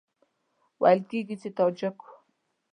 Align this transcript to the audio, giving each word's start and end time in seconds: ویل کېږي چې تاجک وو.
ویل 0.81 0.99
کېږي 1.09 1.35
چې 1.41 1.49
تاجک 1.57 1.97
وو. 2.03 2.11